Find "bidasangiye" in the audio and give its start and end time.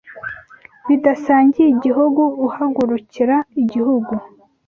0.87-1.67